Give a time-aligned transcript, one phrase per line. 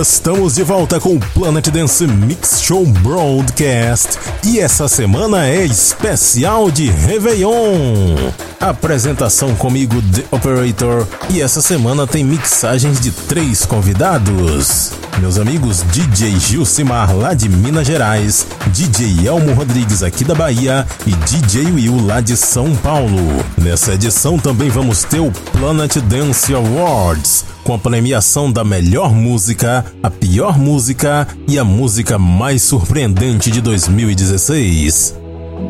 [0.00, 6.70] Estamos de volta com o Planet Dance Mix Show Broadcast e essa semana é especial
[6.70, 8.16] de Réveillon.
[8.58, 14.99] Apresentação comigo, The Operator, e essa semana tem mixagens de três convidados.
[15.20, 21.10] Meus amigos DJ Gilcimar lá de Minas Gerais, DJ Elmo Rodrigues aqui da Bahia e
[21.10, 23.44] DJ Will lá de São Paulo.
[23.58, 29.84] Nessa edição também vamos ter o Planet Dance Awards com a premiação da melhor música,
[30.02, 35.19] a pior música e a música mais surpreendente de 2016.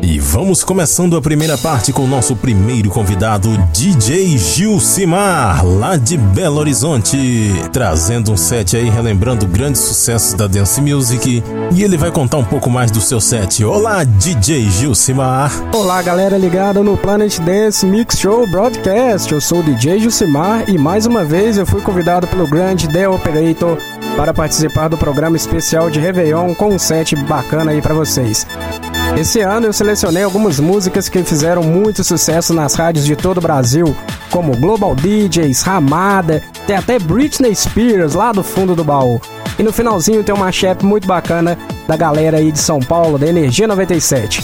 [0.01, 6.17] E vamos começando a primeira parte com o nosso primeiro convidado, DJ Gilcimar, lá de
[6.17, 7.17] Belo Horizonte,
[7.71, 11.43] trazendo um set aí relembrando grandes sucessos da Dance Music.
[11.73, 13.63] E ele vai contar um pouco mais do seu set.
[13.63, 15.51] Olá, DJ Gilcimar.
[15.73, 19.31] Olá, galera ligada no Planet Dance Mix Show Broadcast.
[19.31, 23.07] Eu sou o DJ Gilcimar e mais uma vez eu fui convidado pelo grande The
[23.07, 23.77] Operator
[24.15, 28.45] para participar do programa especial de Réveillon com um set bacana aí para vocês.
[29.17, 33.41] Esse ano eu selecionei algumas músicas que fizeram muito sucesso nas rádios de todo o
[33.41, 33.95] Brasil,
[34.31, 39.21] como Global DJs, Ramada, tem até Britney Spears lá do fundo do baú.
[39.59, 41.57] E no finalzinho tem uma chap muito bacana
[41.87, 44.41] da galera aí de São Paulo, da Energia 97.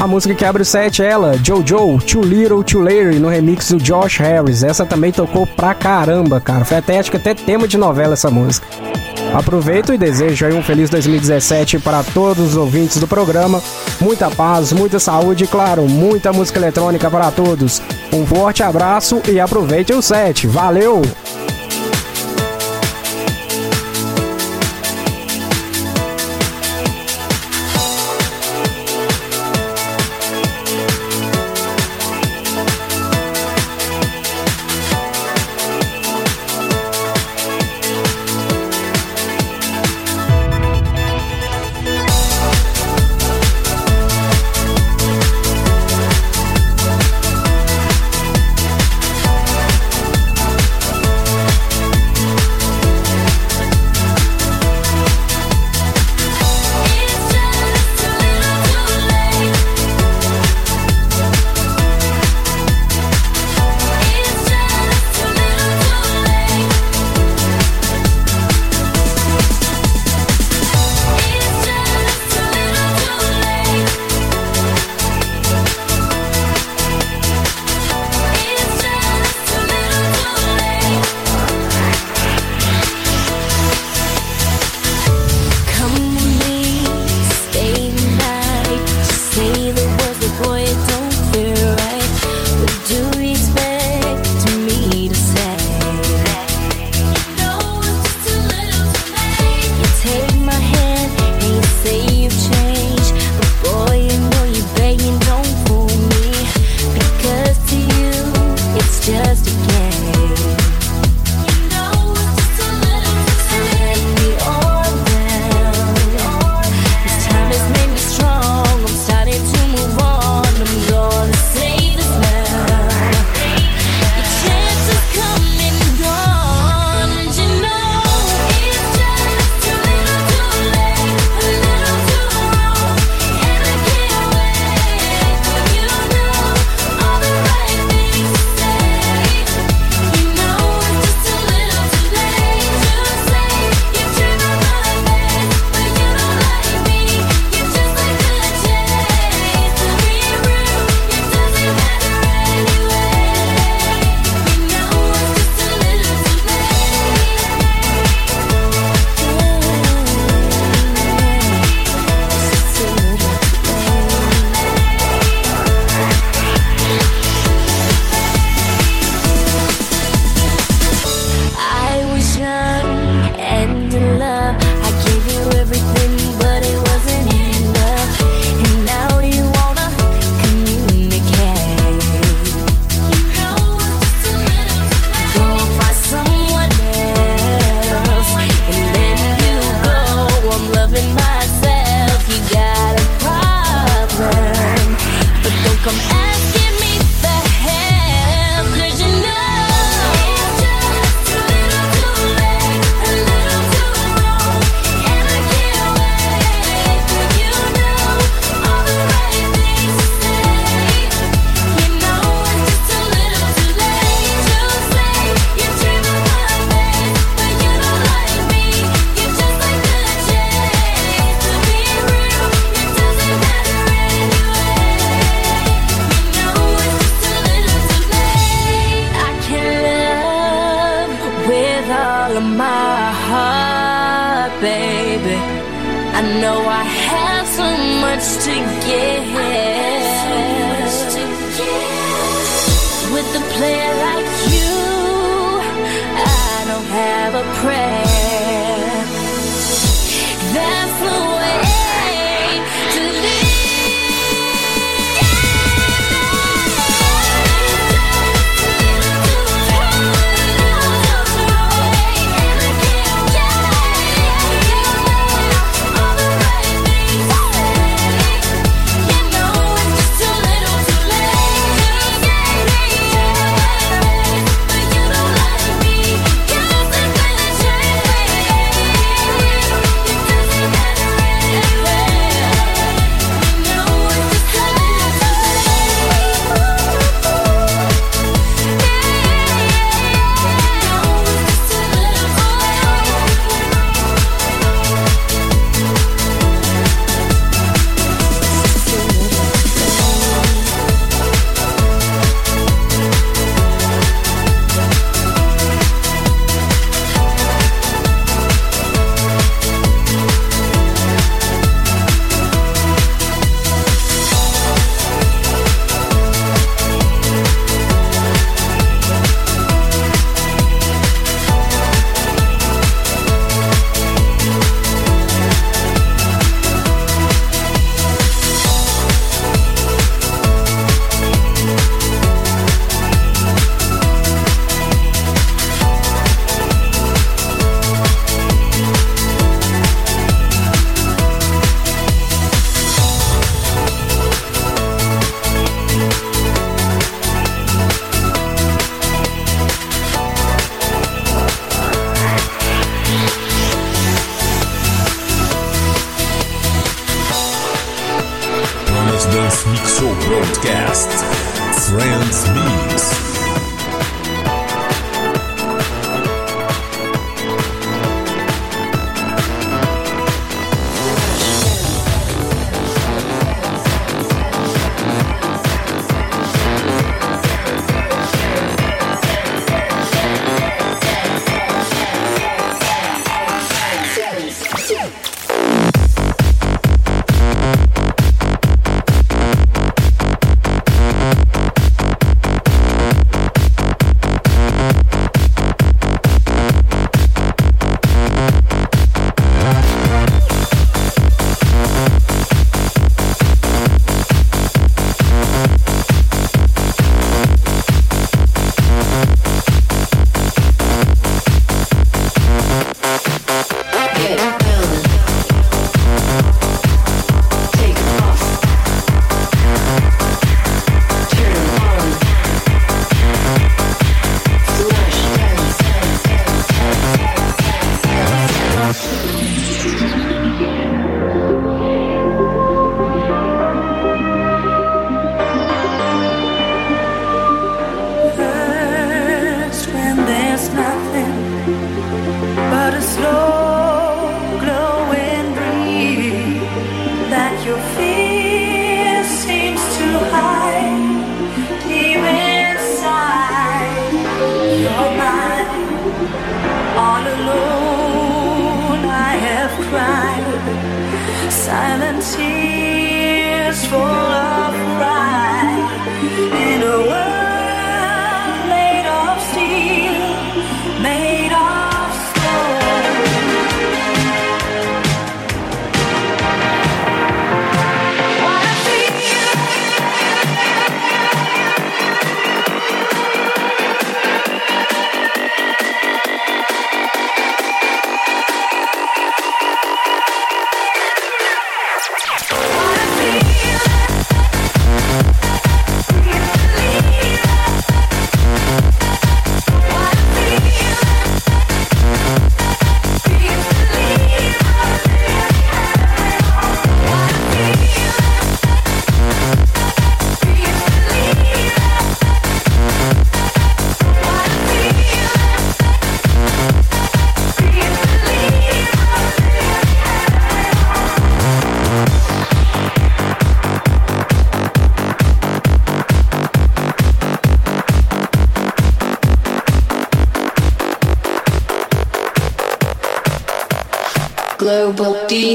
[0.00, 3.70] A música que abre o set é ela, Jojo, Too Little, Too Late, no remix
[3.70, 4.62] do Josh Harris.
[4.62, 6.64] Essa também tocou pra caramba, cara.
[6.64, 8.66] Foi até, acho que até tema de novela essa música.
[9.34, 13.62] Aproveito e desejo aí um feliz 2017 para todos os ouvintes do programa.
[14.00, 17.80] Muita paz, muita saúde e, claro, muita música eletrônica para todos.
[18.12, 20.46] Um forte abraço e aproveite o set.
[20.46, 21.02] Valeu!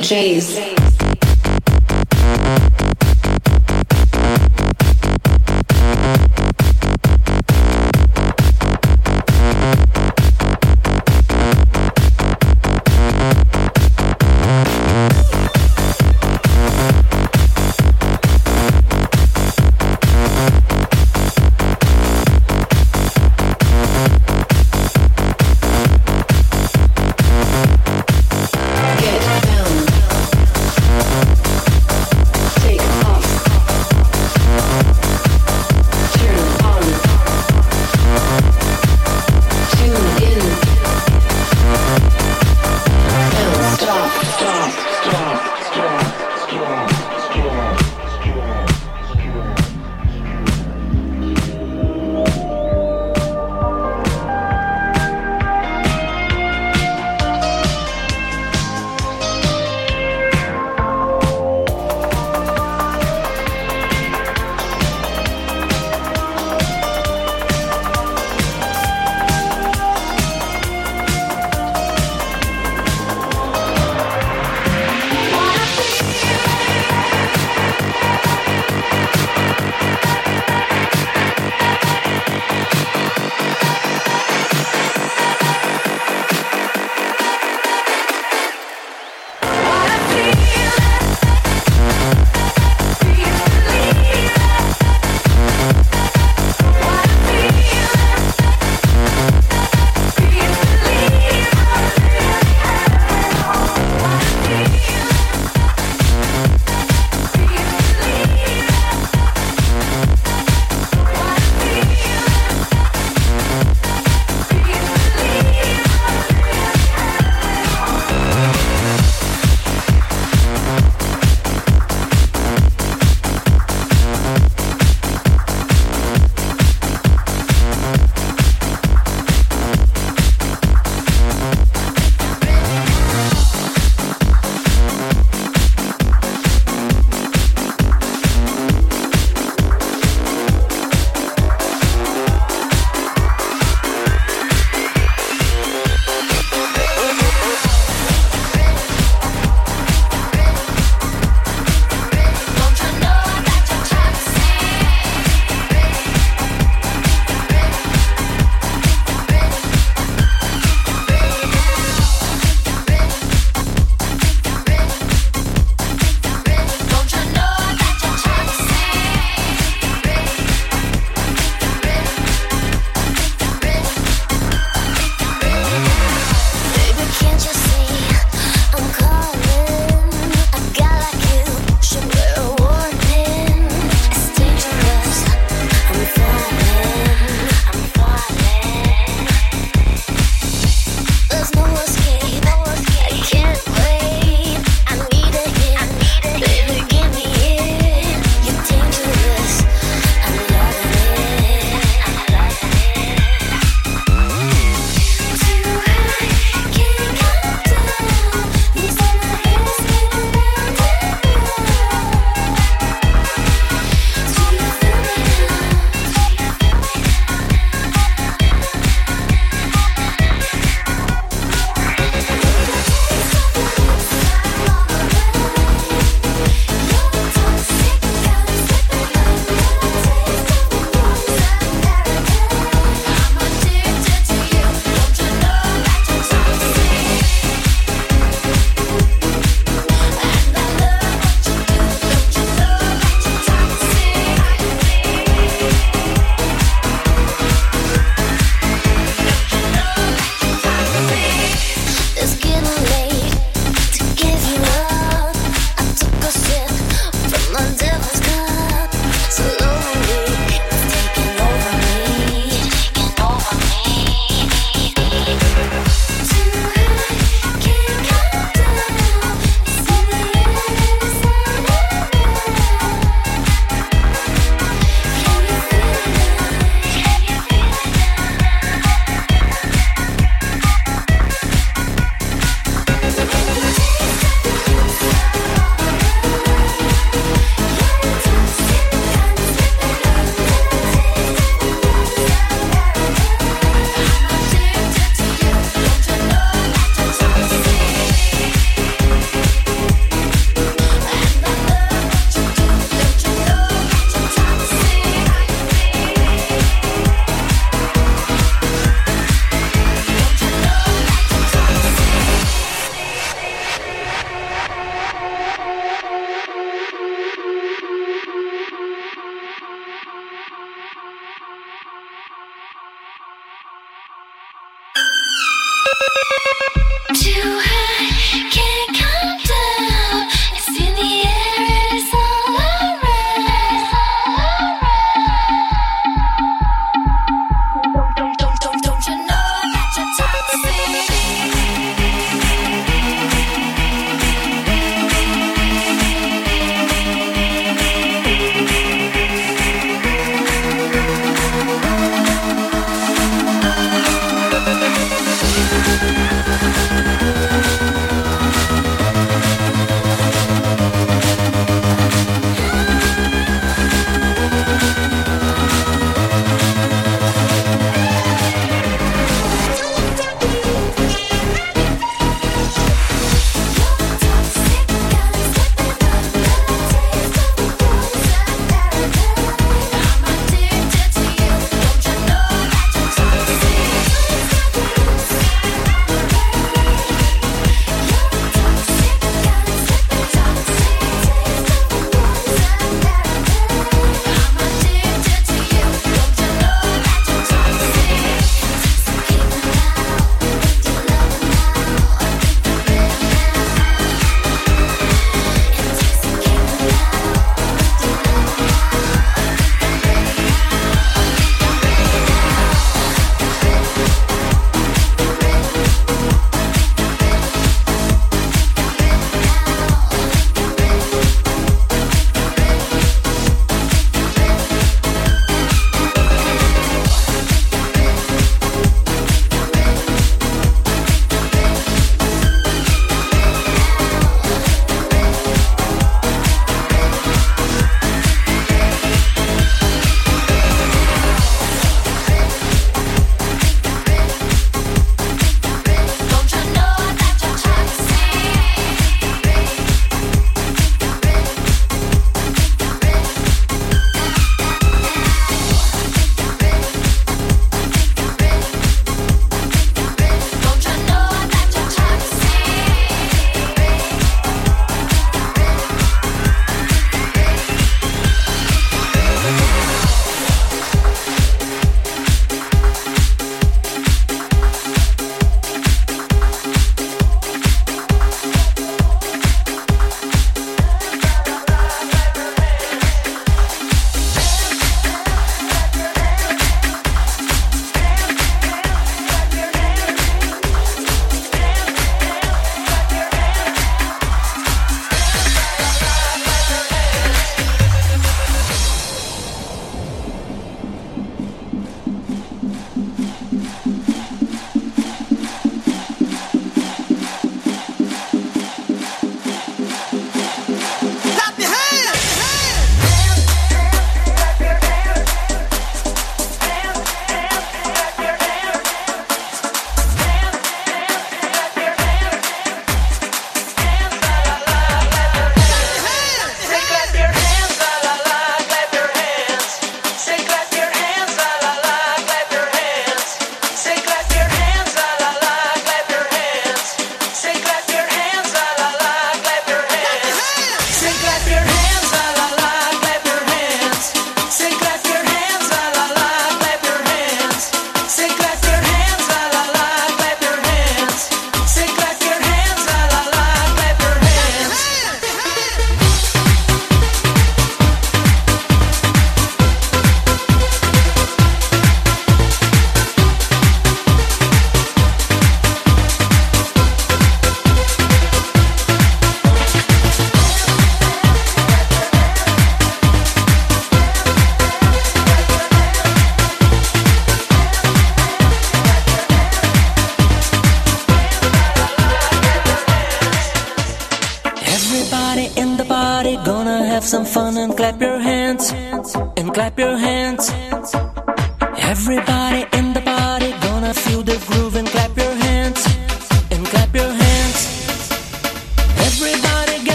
[0.00, 0.69] DJs.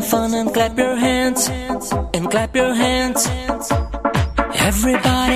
[0.00, 1.48] some fun and clap your hands.
[2.14, 3.26] And clap your hands.
[4.54, 5.29] Everybody.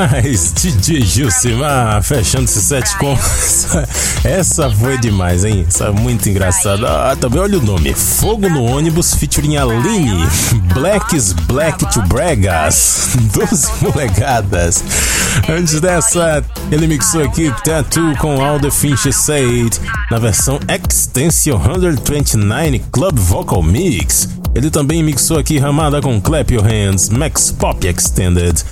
[0.00, 3.14] Demais, DJ Gilcimar, fechando esse set com.
[4.24, 5.66] Essa foi demais, hein?
[5.68, 7.10] Essa é muito engraçada.
[7.10, 10.26] Ah, também olha o nome: Fogo no ônibus featuring Aline.
[10.72, 13.10] Blacks Black to Bregas.
[13.34, 14.82] 12 polegadas.
[15.46, 19.78] Antes dessa, ele mixou aqui Tattoo com All the Finch Said
[20.10, 24.40] na versão Extension 129 Club Vocal Mix.
[24.54, 28.64] Ele também mixou aqui Ramada com Clap Your Hands, Max Pop Extended.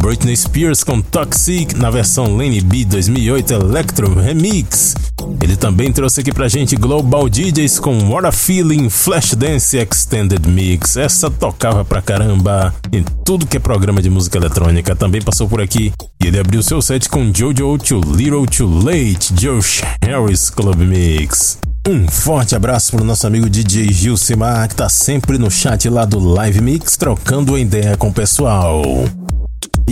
[0.00, 4.94] Britney Spears com Toxic na versão Lane B 2008 Electro Remix.
[5.42, 10.96] Ele também trouxe aqui pra gente Global DJs com What a Feeling Flashdance Extended Mix.
[10.96, 14.96] Essa tocava pra caramba em tudo que é programa de música eletrônica.
[14.96, 15.92] Também passou por aqui
[16.22, 21.58] e ele abriu seu set com Jojo Too Little Too Late Josh Harris Club Mix.
[21.86, 26.18] Um forte abraço pro nosso amigo DJ Gilcimar, que tá sempre no chat lá do
[26.18, 28.82] Live Mix, trocando ideia com o pessoal.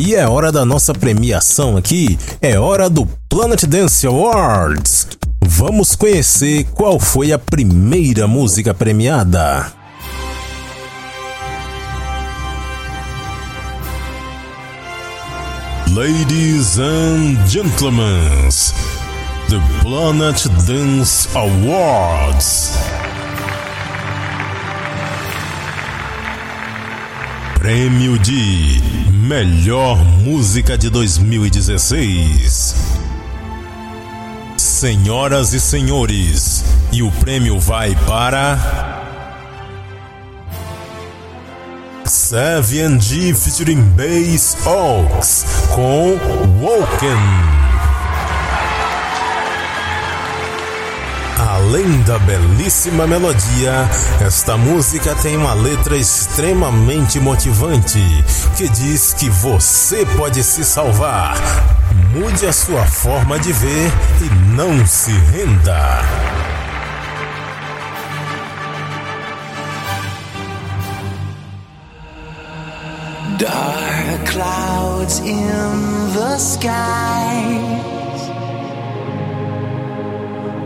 [0.00, 5.08] E é hora da nossa premiação aqui, é hora do Planet Dance Awards.
[5.44, 9.72] Vamos conhecer qual foi a primeira música premiada.
[15.92, 18.22] Ladies and gentlemen,
[19.48, 22.70] the Planet Dance Awards.
[27.58, 28.80] Prêmio de
[29.10, 32.76] Melhor Música de 2016.
[34.56, 39.02] Senhoras e senhores, e o prêmio vai para.
[42.04, 45.44] Savian G featuring Bass Oaks
[45.74, 46.16] com
[46.62, 47.67] Woken.
[51.48, 53.88] Além da belíssima melodia,
[54.20, 57.98] esta música tem uma letra extremamente motivante
[58.54, 61.38] que diz que você pode se salvar.
[62.12, 63.90] Mude a sua forma de ver
[64.20, 66.02] e não se renda.
[73.38, 75.48] Dark clouds in
[76.12, 77.77] the skies.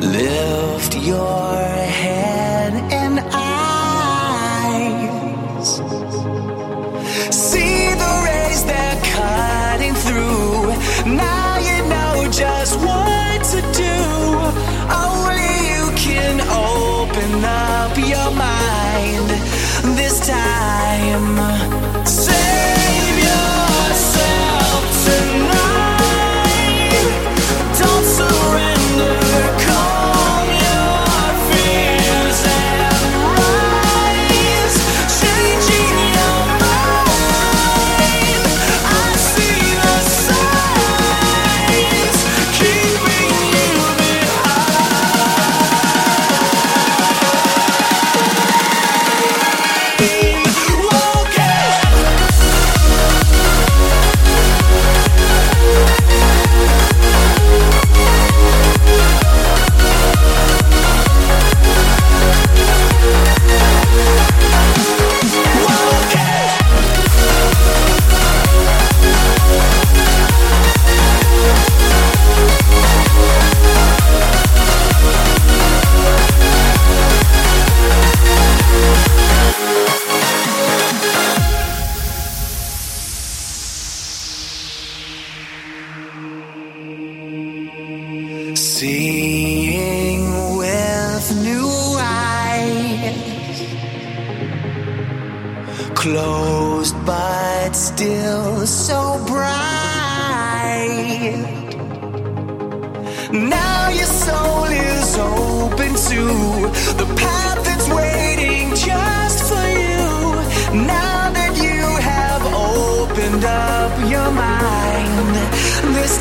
[0.03, 4.63] Lift your head and eyes.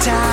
[0.04, 0.31] Time.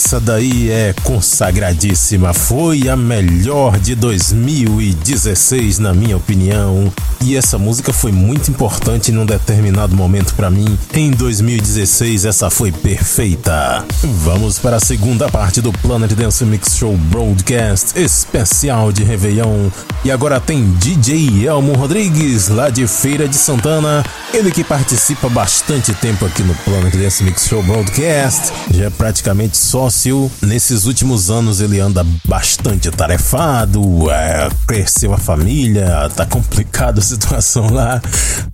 [0.00, 6.92] Essa daí é consagradíssima, foi a melhor de 2016 na minha opinião.
[7.20, 10.78] E essa música foi muito importante num determinado momento para mim.
[10.94, 13.84] Em 2016 essa foi perfeita.
[14.22, 19.68] Vamos para a segunda parte do Planet Dance Mix Show Broadcast especial de Réveillon.
[20.04, 24.04] E agora tem DJ Elmo Rodrigues, lá de Feira de Santana.
[24.32, 28.52] Ele que participa bastante tempo aqui no Planet Dance Mix Show Broadcast.
[28.70, 30.30] Já é praticamente sócio.
[30.40, 37.72] Nesses últimos anos ele anda bastante tarefado, é, cresceu a família, tá complicada a situação
[37.72, 38.00] lá.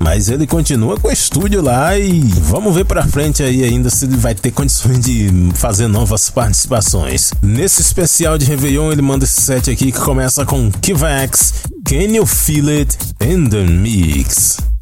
[0.03, 4.05] Mas ele continua com o estúdio lá e vamos ver pra frente aí ainda se
[4.05, 7.33] ele vai ter condições de fazer novas participações.
[7.43, 12.27] Nesse especial de Réveillon ele manda esse set aqui que começa com Kivax, Can You
[12.27, 14.74] Feel It in the Mix.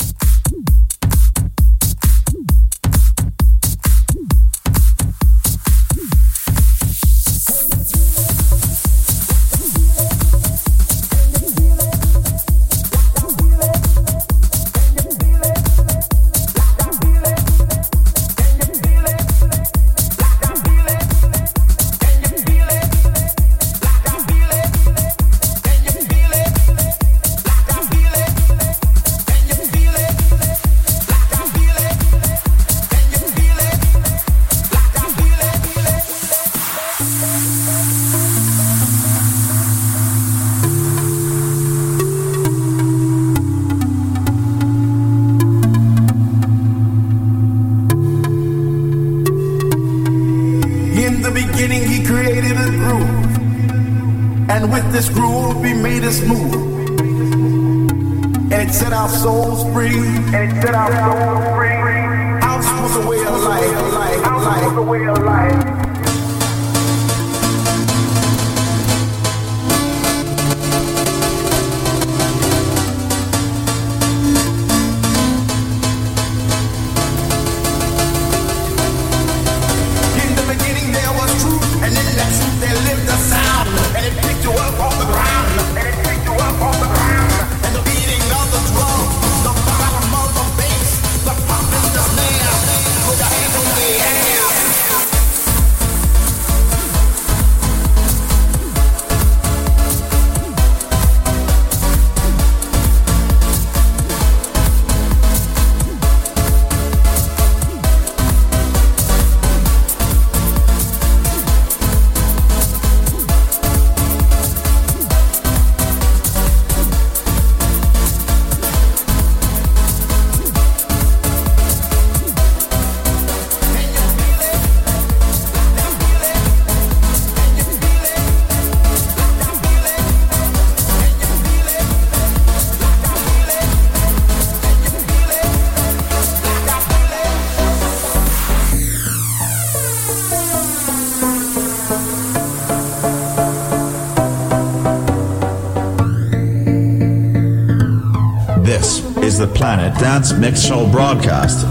[150.03, 151.65] Dance Mix Show broadcast.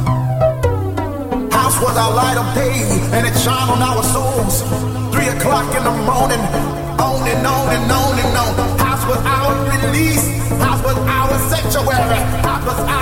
[1.51, 2.79] House was our light of day,
[3.11, 4.61] and it on our souls.
[5.13, 6.39] Three o'clock in the morning,
[6.95, 8.79] on and on and on and on.
[8.79, 10.25] House was our release.
[10.63, 12.21] House was our sanctuary.
[12.41, 13.01] House was our.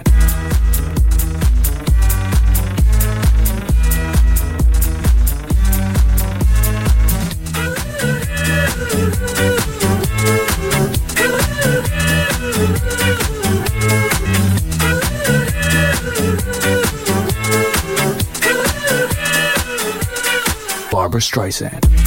[21.11, 22.00] Barbara Streisand.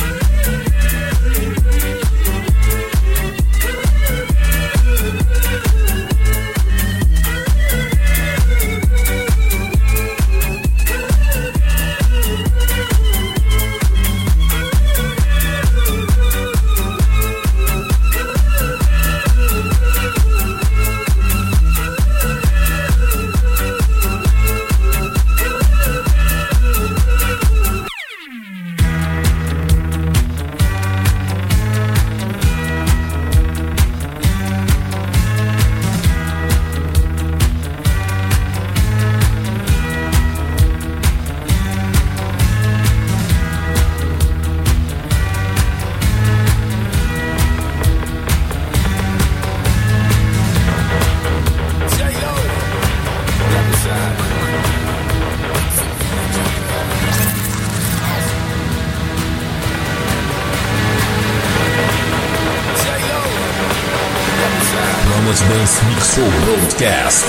[66.04, 67.24] Universal Broadcast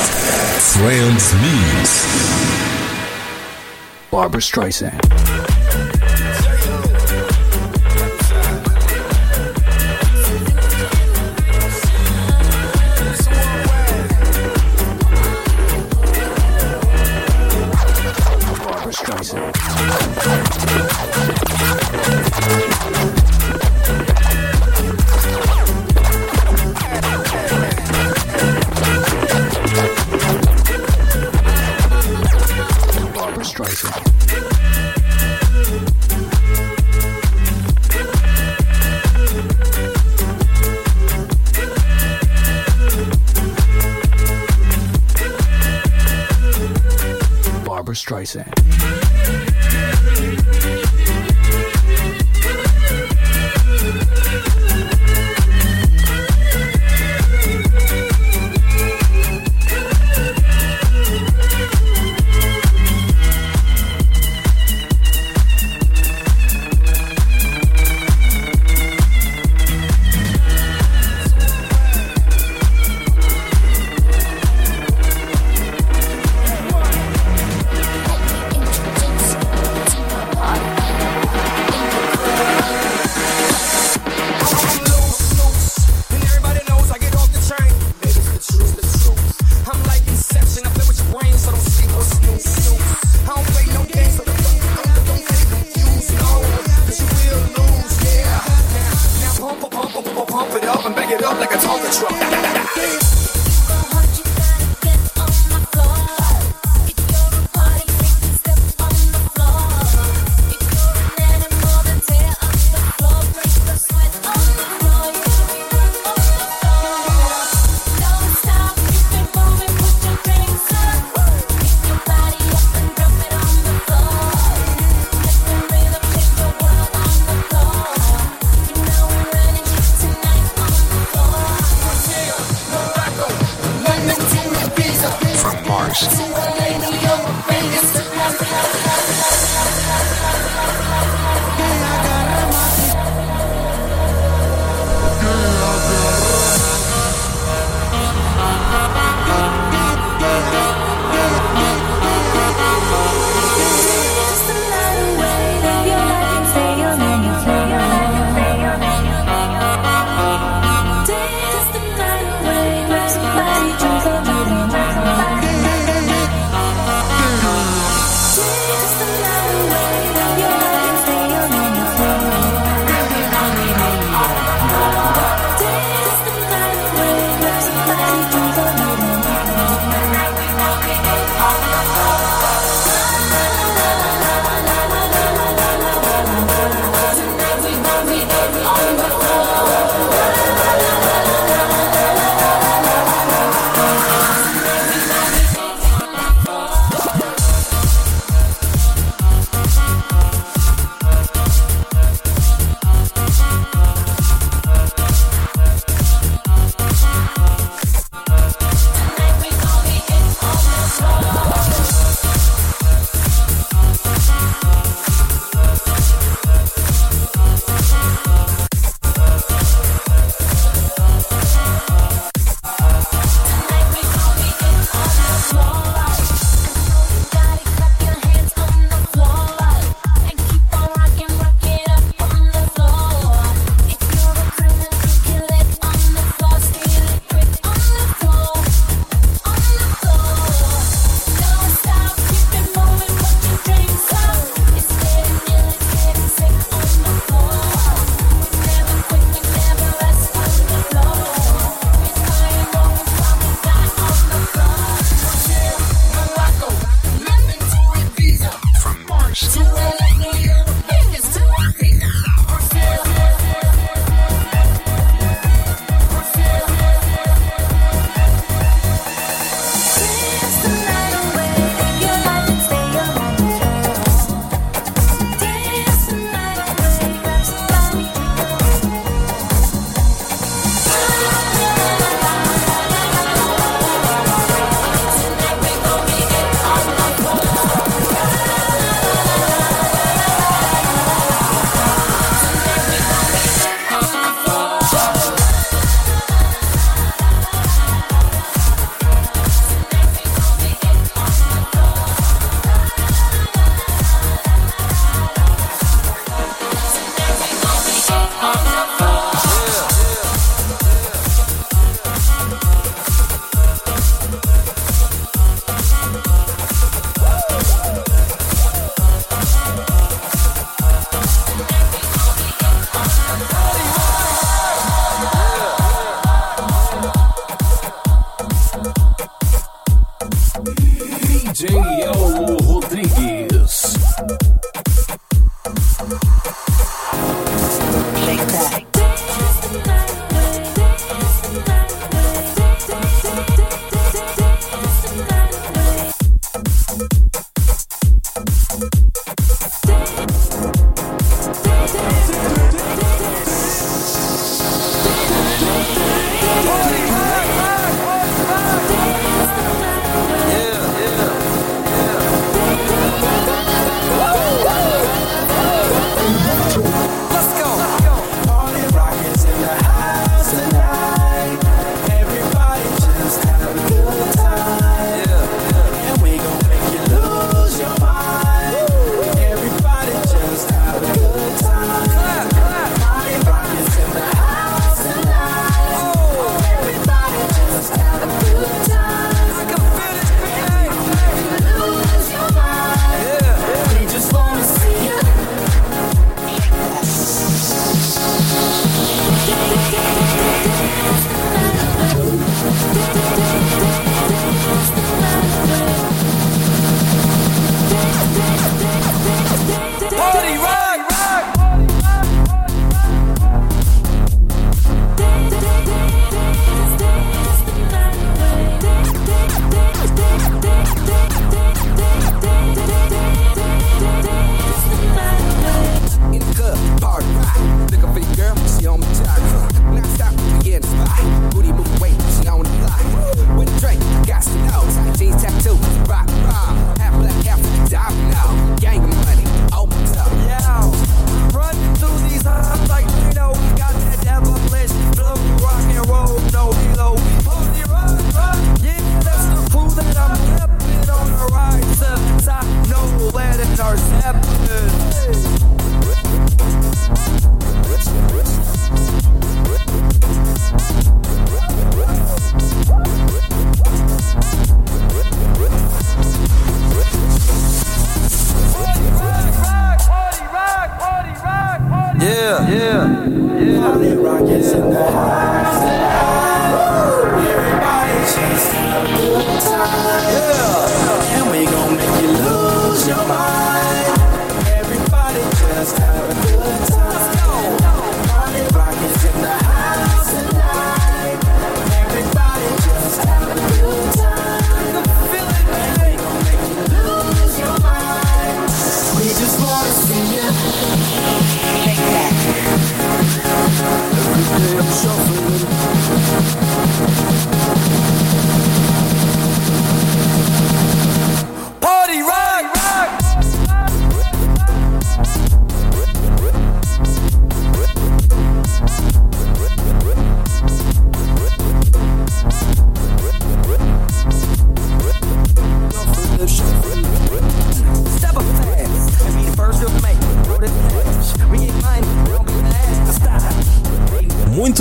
[0.74, 2.06] transmits.
[4.12, 5.05] Barbara Streisand.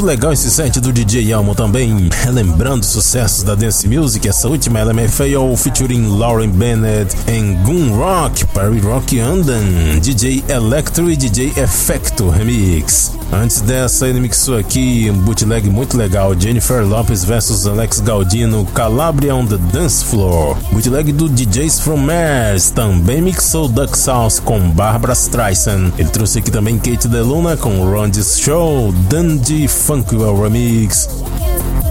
[0.05, 4.29] Legal esse set do DJ Elmo também, relembrando sucessos da dance music.
[4.29, 10.45] Essa última ela é LMFAO featuring Lauren Bennett em Goon Rock, Perry Rock Andan, DJ
[10.47, 13.13] Electro e DJ Effecto Remix.
[13.43, 19.35] Antes dessa, ele mixou aqui um bootleg muito legal: Jennifer Lopez vs Alex Gaudino, Calabria
[19.35, 20.57] on the Dance Floor.
[20.73, 25.93] Bootleg do DJs from Mars também mixou Duck Sauce com Barbara Streisand.
[25.99, 31.09] Ele trouxe aqui também Kate DeLuna com Ron's Show, Dundee Funkwell Remix.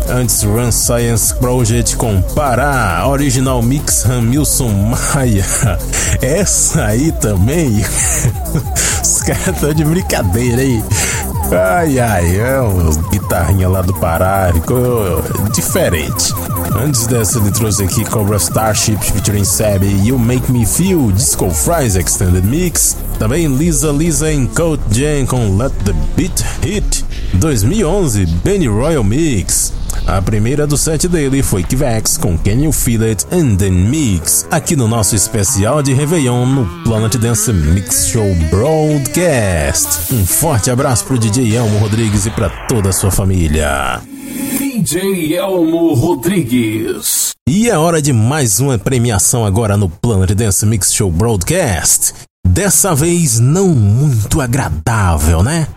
[0.09, 5.45] Antes Run Science Project com Pará, Original Mix Ramilson Maia.
[6.21, 7.83] Essa aí também.
[9.01, 10.83] Os caras estão de brincadeira aí.
[11.51, 16.33] Ai ai, é uma guitarrinha lá do Pará, ficou diferente.
[16.75, 21.95] Antes dessa, ele trouxe aqui Cobra Starship featuring Sabi You Make Me Feel, Disco Fries
[21.95, 22.97] Extended Mix.
[23.19, 27.05] Também Lisa Lisa em Coat Jam com Let the Beat Hit.
[27.35, 29.62] 2011, Benny Royal Mix.
[30.05, 34.45] A primeira do set dele foi Kivex com Can You Feel It and Then Mix,
[34.51, 40.13] aqui no nosso especial de Réveillon no Planet Dance Mix Show Broadcast.
[40.13, 44.01] Um forte abraço pro DJ Elmo Rodrigues e para toda a sua família.
[44.19, 47.31] DJ Elmo Rodrigues.
[47.47, 52.13] E é hora de mais uma premiação agora no Planet Dance Mix Show Broadcast.
[52.45, 55.67] Dessa vez não muito agradável, né?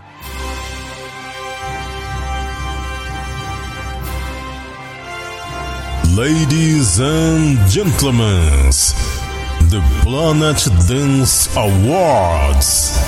[6.17, 8.73] Ladies and gentlemen,
[9.69, 10.57] the Planet
[10.89, 12.99] Dance Awards.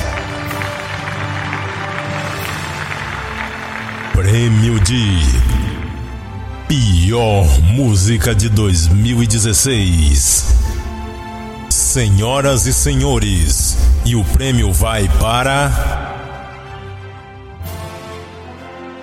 [4.12, 5.22] Prêmio de
[6.68, 10.54] Pior Música de 2016.
[11.70, 16.17] Senhoras e senhores, e o prêmio vai para.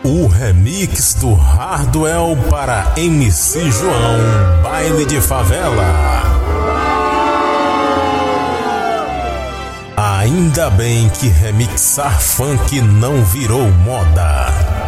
[0.07, 5.83] O remix do Hardwell para MC João, Baile de Favela.
[9.97, 14.84] Ainda bem que remixar funk não virou moda.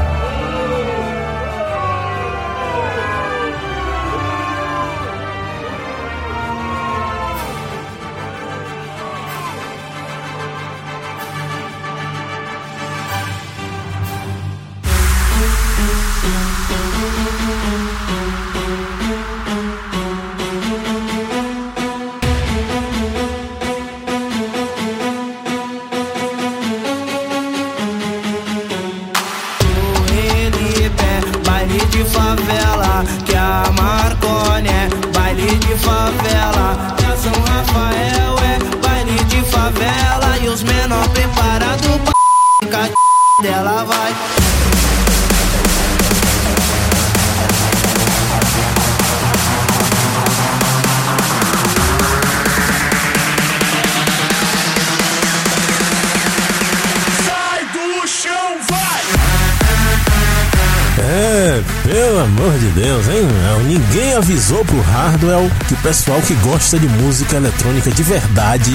[65.88, 68.74] Pessoal que gosta de música eletrônica de verdade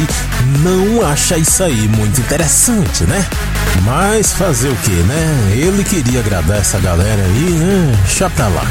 [0.61, 3.23] não acha isso aí muito interessante, né?
[3.83, 5.53] Mas fazer o que, né?
[5.55, 7.93] Ele queria agradar essa galera aí, né?
[8.07, 8.65] Deixa pra lá.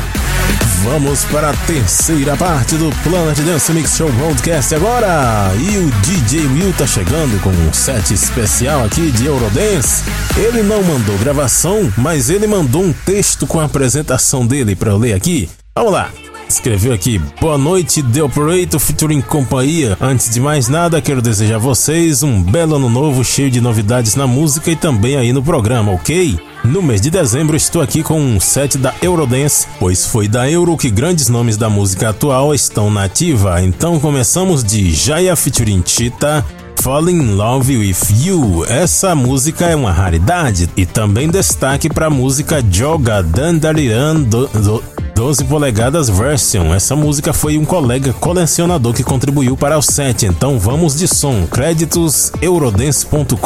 [0.83, 5.51] Vamos para a terceira parte do Planet Dance Mix Show Broadcast agora.
[5.59, 10.03] E o DJ Will tá chegando com um set especial aqui de Eurodance.
[10.35, 14.97] Ele não mandou gravação, mas ele mandou um texto com a apresentação dele para eu
[14.97, 15.47] ler aqui.
[15.75, 16.09] Vamos lá.
[16.51, 19.97] Escreveu aqui: Boa noite, The Operator featuring companhia.
[19.99, 24.15] Antes de mais nada, quero desejar a vocês um belo ano novo cheio de novidades
[24.15, 26.39] na música e também aí no programa, ok?
[26.63, 30.77] No mês de dezembro estou aqui com um set da Eurodance, pois foi da Euro
[30.77, 33.61] que grandes nomes da música atual estão na ativa.
[33.61, 36.45] Então começamos de Jaya featuring Chita,
[36.81, 38.65] Fall in Love with You.
[38.65, 45.00] Essa música é uma raridade e também destaque para a música Joga Dandariran do, do
[45.21, 46.73] 12 polegadas version.
[46.73, 50.25] Essa música foi um colega colecionador que contribuiu para o set.
[50.25, 51.45] Então vamos de som.
[51.45, 53.37] Créditos eurodance.com.br.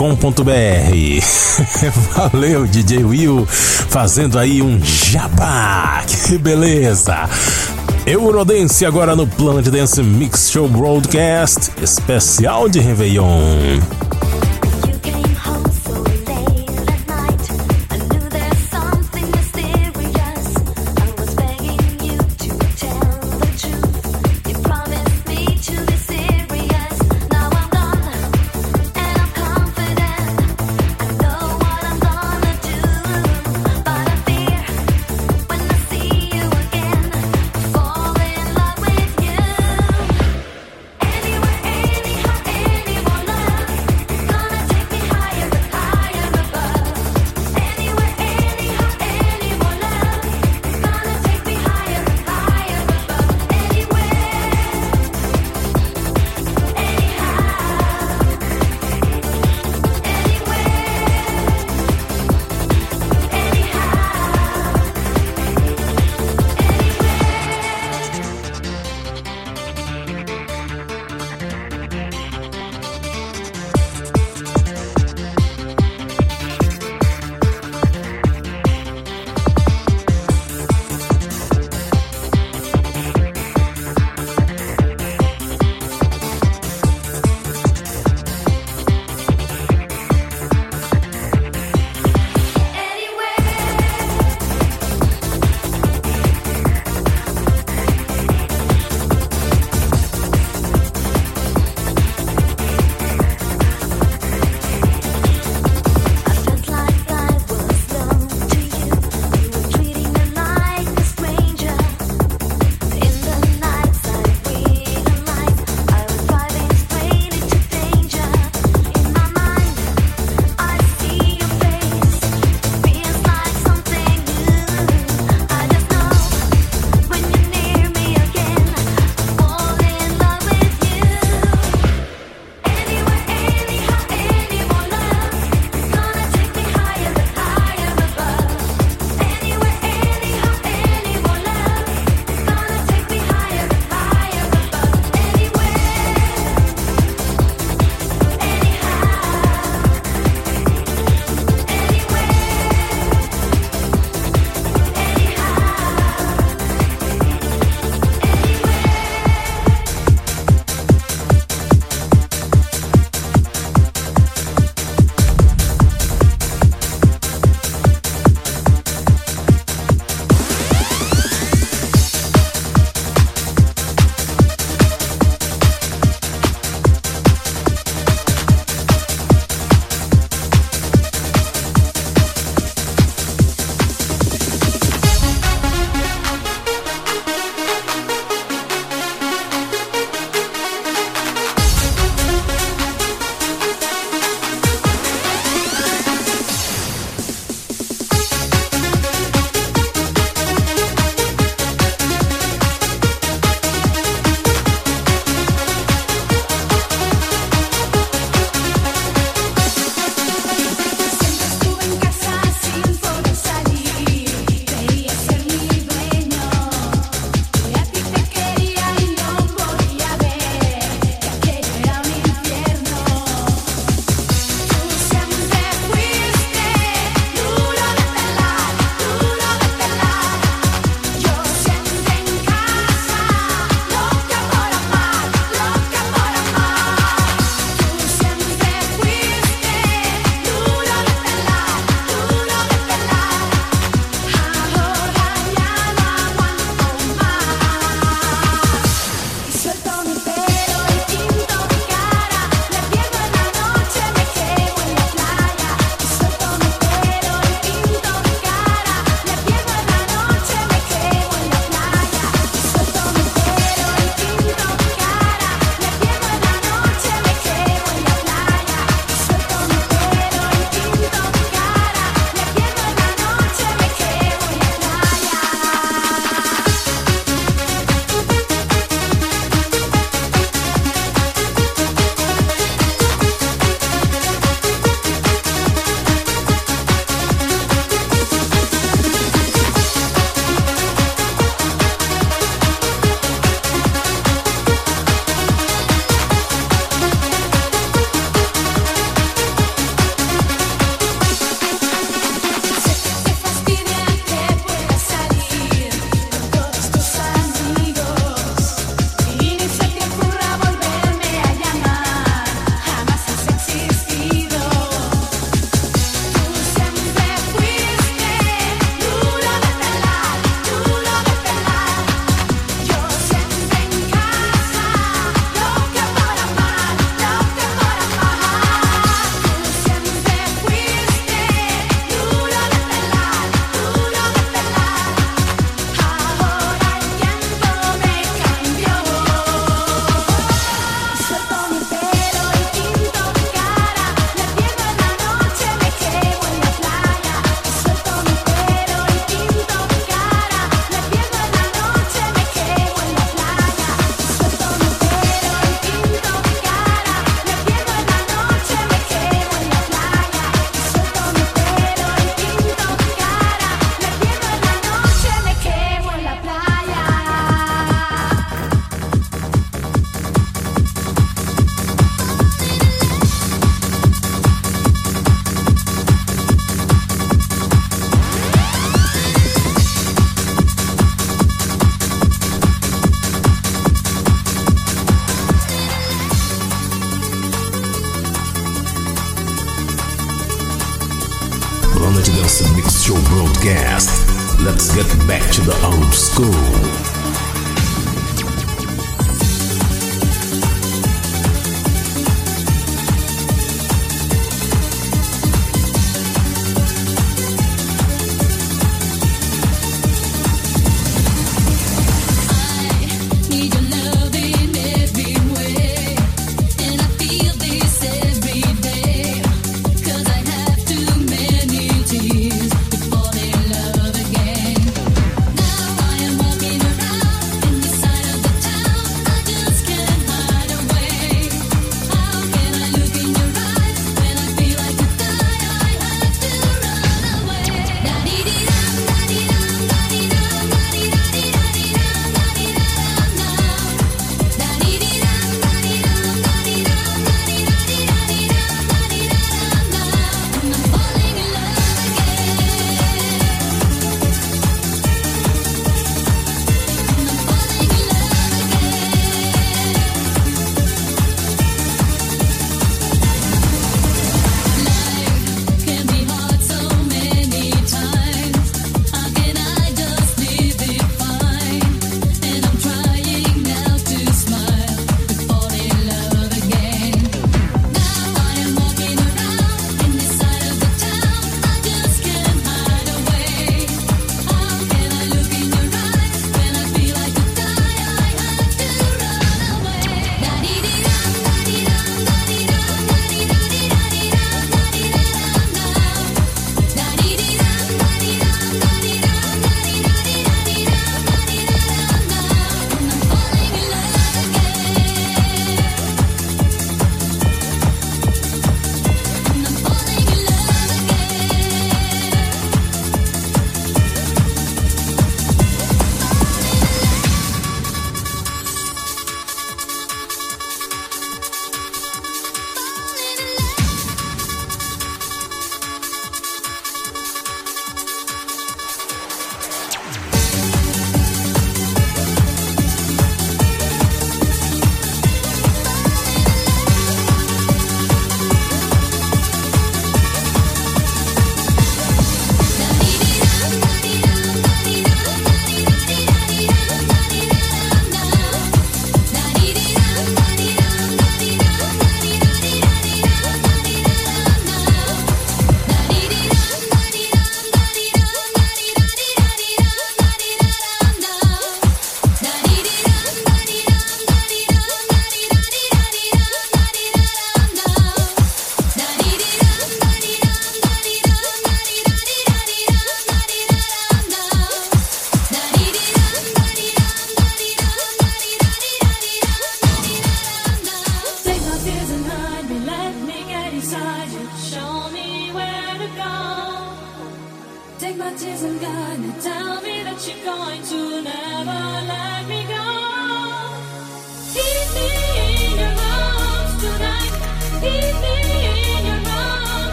[2.31, 6.01] Valeu, DJ Will, fazendo aí um jabá.
[6.25, 7.29] Que beleza.
[8.05, 13.81] Eurodance agora no Planet Dance Mix Show Broadcast especial de Réveillon.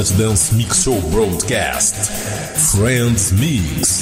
[0.00, 1.94] Planet Dance Mix Show Broadcast.
[2.74, 3.99] Friends Mix.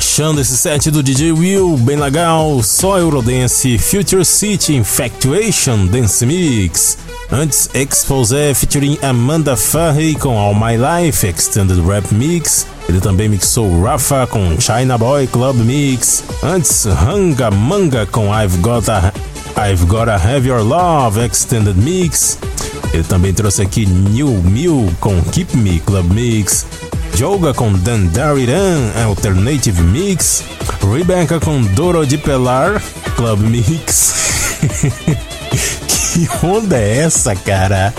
[0.00, 6.96] Fechando esse set do DJ Will, bem legal, só Eurodance Future City Infatuation Dance Mix.
[7.30, 12.66] Antes, Expose featuring Amanda Farrey com All My Life Extended Rap Mix.
[12.88, 16.24] Ele também mixou Rafa com China Boy Club Mix.
[16.42, 19.12] Antes, Hanga Manga com I've Gotta,
[19.54, 22.38] I've Gotta Have Your Love Extended Mix.
[22.94, 26.64] Ele também trouxe aqui New Mill com Keep Me Club Mix.
[27.20, 30.42] Joga com Dandariran Alternative Mix.
[30.90, 32.82] Rebecca com Doro de Pelar
[33.14, 34.14] Club Mix.
[36.14, 37.92] que onda é essa, cara?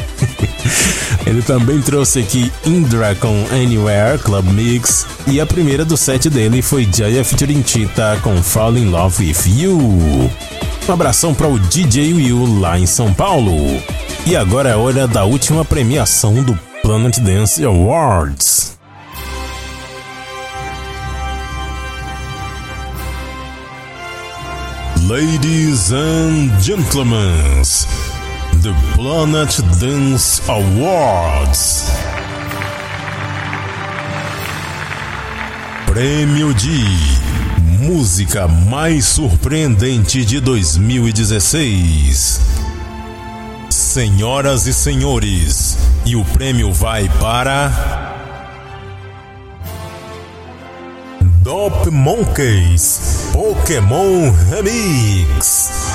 [1.24, 5.06] Ele também trouxe aqui Indra com Anywhere Club Mix.
[5.28, 7.64] E a primeira do set dele foi Jaya featuring
[8.24, 9.78] com Fall in Love with You.
[9.78, 13.56] Um abração para o DJ Will lá em São Paulo.
[14.26, 18.61] E agora é hora da última premiação do Planet Dance Awards.
[25.12, 27.36] Ladies and gentlemen,
[28.64, 31.92] the Planet Dance Awards.
[35.86, 36.86] Prêmio de
[37.82, 42.40] Música Mais Surpreendente de 2016.
[43.70, 47.70] Senhoras e senhores, e o prêmio vai para.
[51.44, 55.92] Dop Monkeys Pokémon Remix.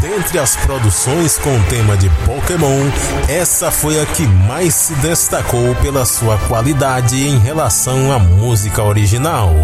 [0.00, 2.90] Dentre as produções com tema de Pokémon,
[3.26, 9.54] essa foi a que mais se destacou pela sua qualidade em relação à música original.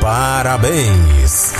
[0.00, 1.59] Parabéns!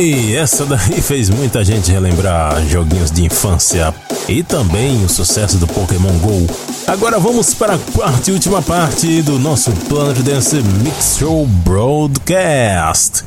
[0.00, 3.94] Ok, essa daí fez muita gente relembrar joguinhos de infância
[4.26, 6.46] e também o sucesso do Pokémon GO.
[6.86, 13.24] Agora vamos para a quarta e última parte do nosso Planet Dance Mix Show Broadcast.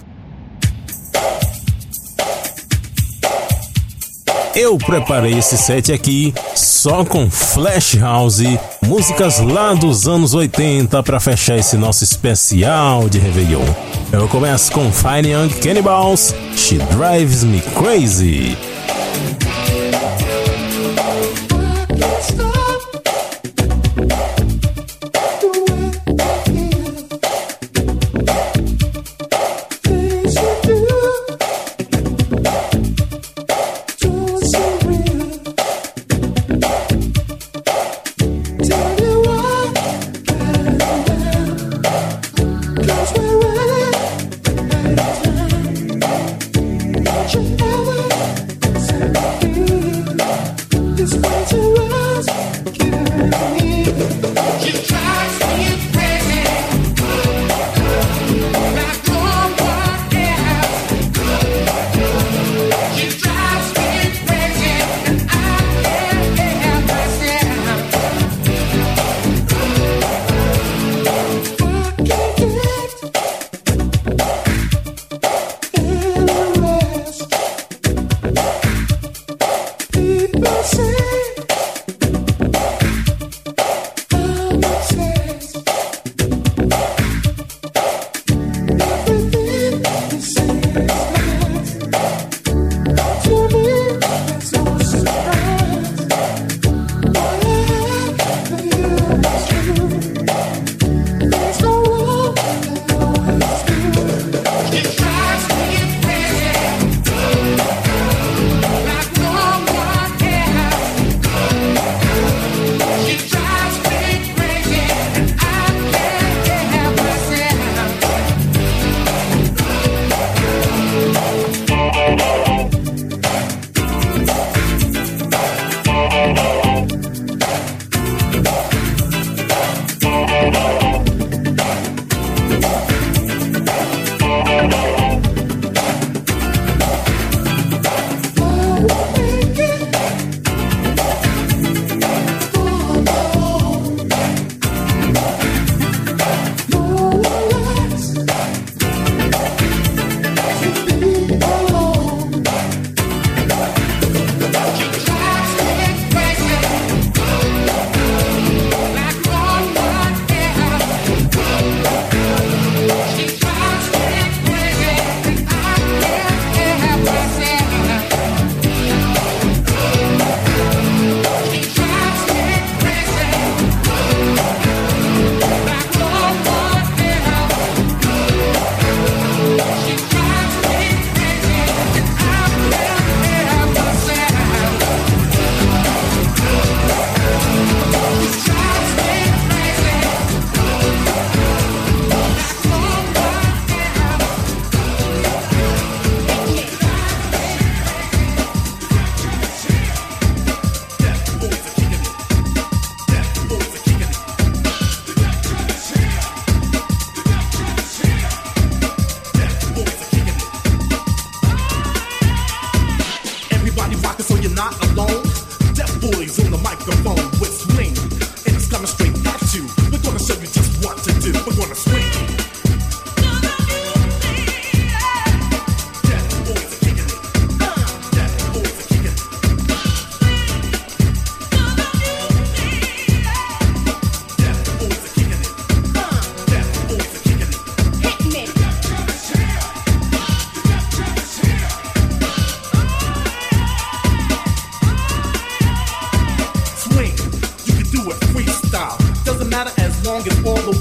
[4.55, 8.43] Eu preparei esse set aqui só com Flash House,
[8.85, 13.65] músicas lá dos anos 80 para fechar esse nosso especial de Réveillon.
[14.11, 18.55] Eu começo com Fine Young Cannibals, She Drives Me Crazy.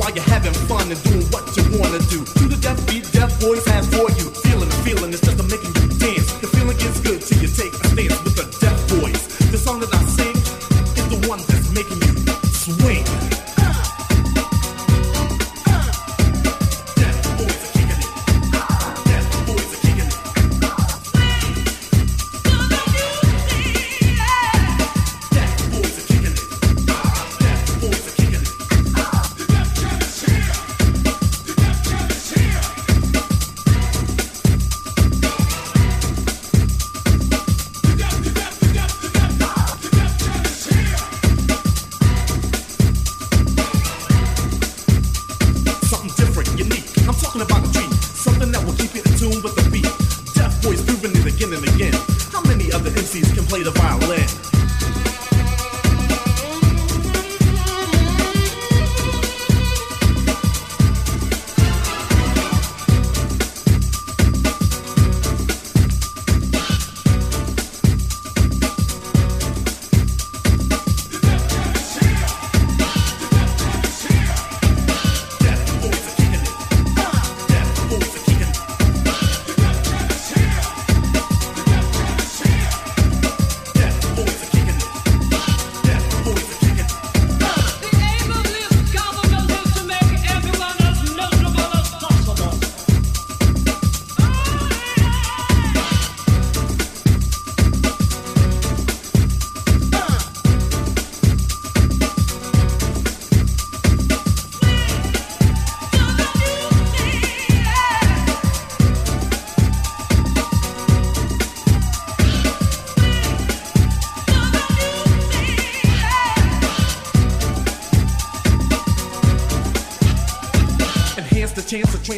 [0.03, 2.52] While you're having fun and doing what you wanna do.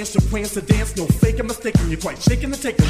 [0.05, 0.97] chance, your plans to dance.
[0.97, 2.84] No faking, mistaking, you're quite shaking the taking.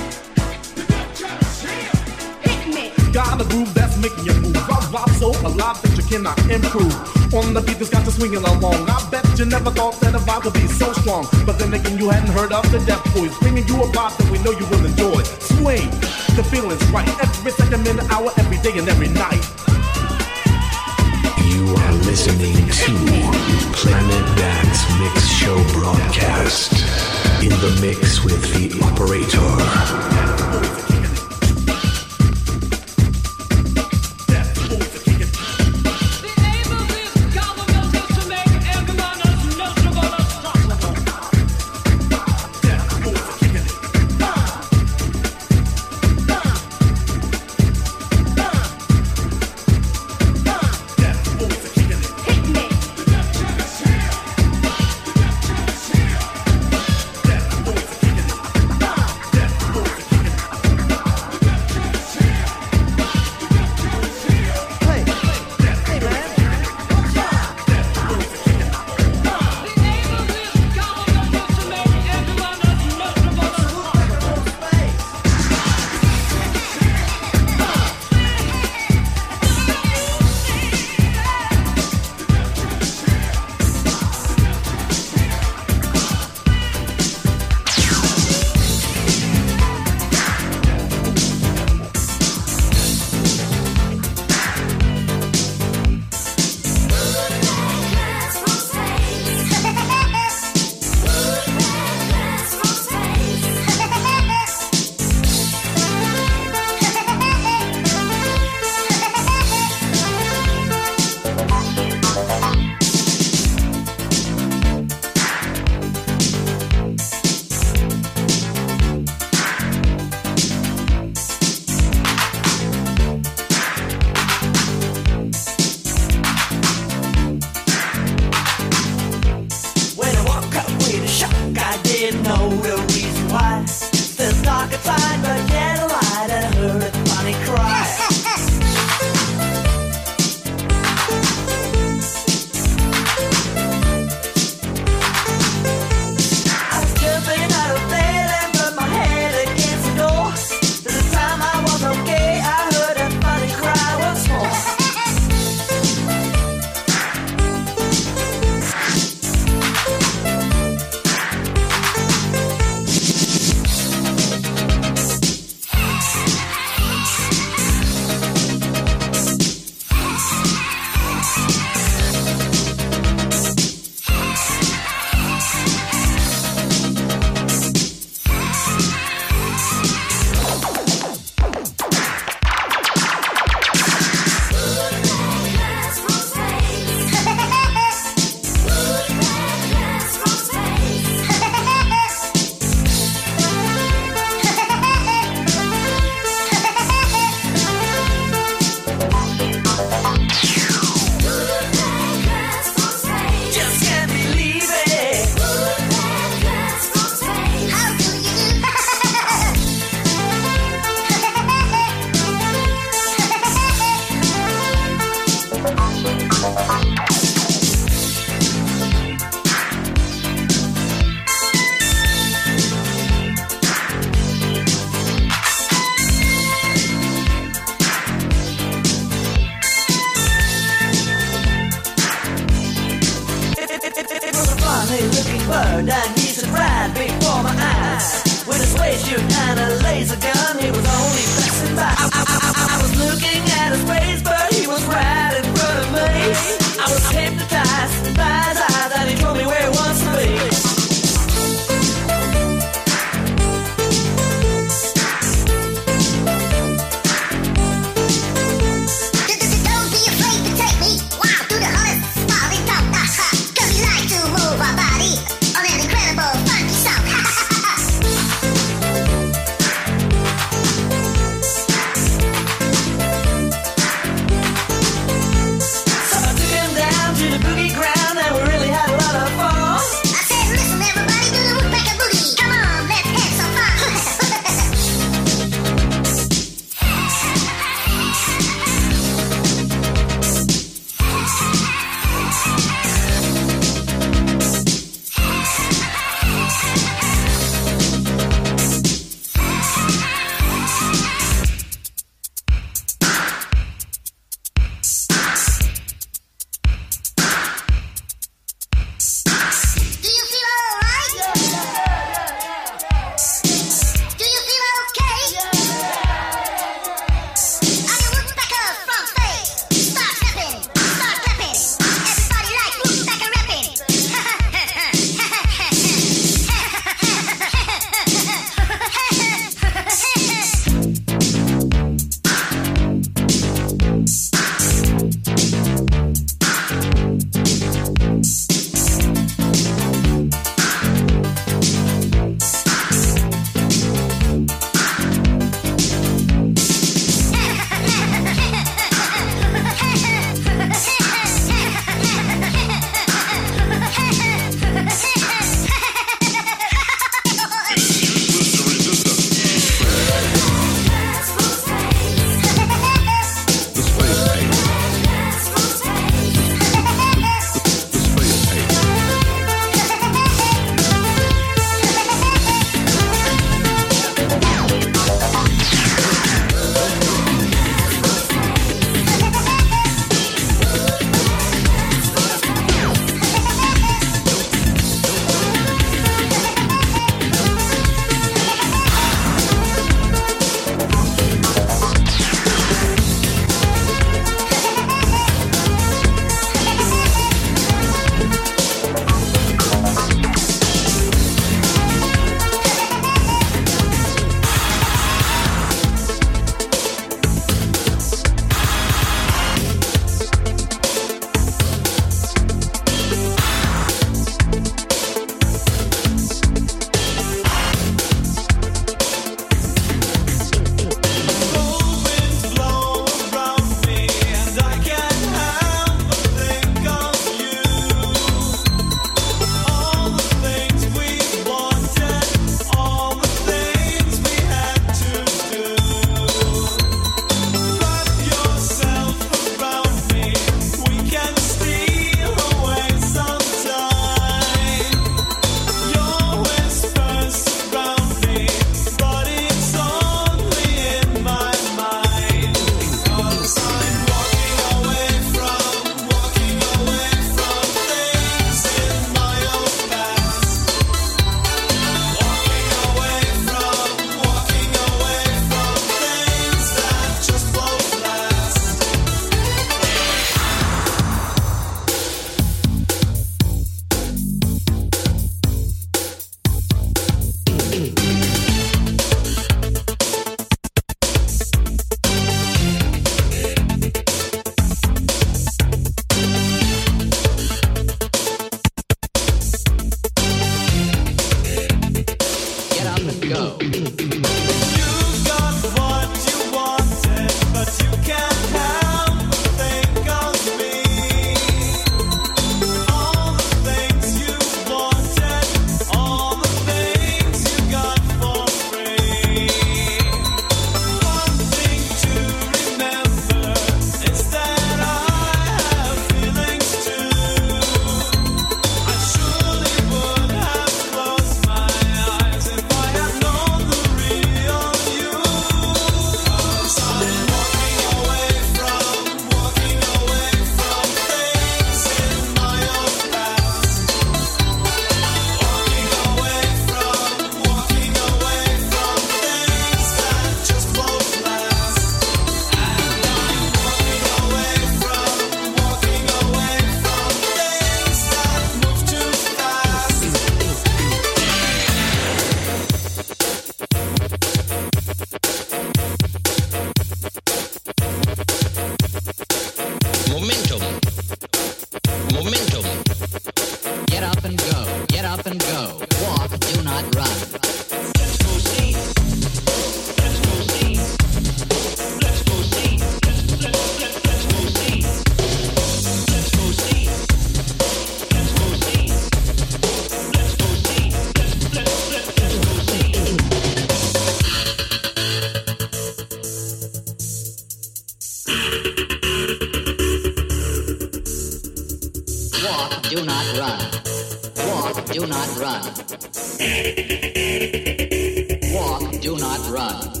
[598.53, 600.00] Walk, do not run.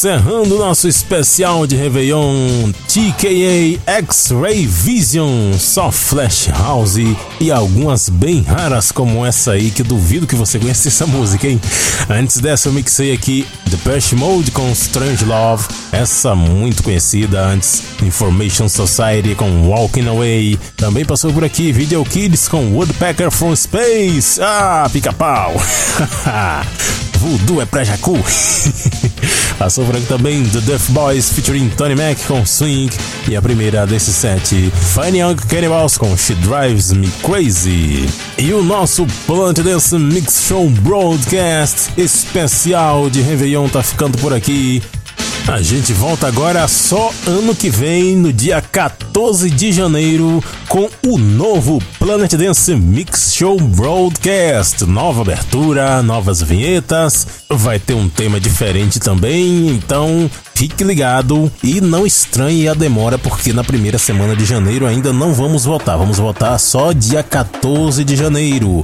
[0.00, 6.96] Encerrando nosso especial de Réveillon TKA X-Ray Vision, só Flash House
[7.38, 11.60] e algumas bem raras como essa aí que duvido que você conheça essa música, hein?
[12.08, 18.70] Antes dessa eu mixei aqui Depeche Mode com Strange Love, essa muito conhecida antes, Information
[18.70, 24.88] Society com Walking Away, também passou por aqui Video Kids com Woodpecker from Space, ah,
[24.90, 25.52] pica-pau!
[27.20, 28.16] Voodoo é pra Jacu.
[29.60, 32.88] Passou por aqui também The Deaf Boys featuring Tony Mac com Swing.
[33.28, 38.08] E a primeira desse set, Funny Young Cannibals com She Drives Me Crazy.
[38.38, 44.82] E o nosso Plant Dance Mix Show Broadcast especial de Réveillon tá ficando por aqui.
[45.46, 51.18] A gente volta agora só ano que vem, no dia 14 de janeiro, com o
[51.18, 54.86] novo Planet Dance Mix Show Broadcast.
[54.86, 62.06] Nova abertura, novas vinhetas, vai ter um tema diferente também, então fique ligado e não
[62.06, 66.58] estranhe a demora, porque na primeira semana de janeiro ainda não vamos votar, vamos votar
[66.58, 68.82] só dia 14 de janeiro.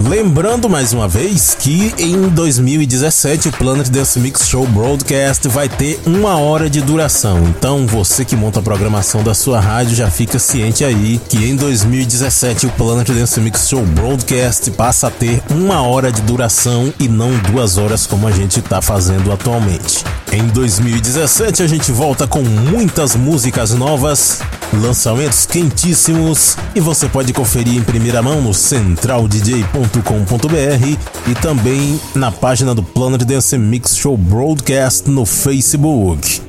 [0.00, 5.98] Lembrando mais uma vez que em 2017 o Planet Dance Mix Show Broadcast vai ter
[6.04, 7.42] uma hora de duração.
[7.44, 11.56] Então você que monta a programação da sua rádio já fica ciente aí que em
[11.56, 17.08] 2017 o Planet Dance Mix Show Broadcast passa a ter uma hora de duração e
[17.08, 20.04] não duas horas como a gente está fazendo atualmente.
[20.30, 24.40] Em 2017 a gente volta com muitas músicas novas,
[24.72, 32.74] lançamentos quentíssimos e você pode conferir em primeira mão no centraldj.com.br e também na página
[32.74, 36.42] do Planet Dance Mix Show Broadcast no Facebook.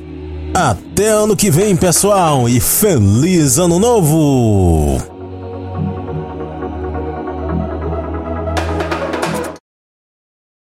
[0.54, 5.17] Até ano que vem, pessoal, e feliz ano novo!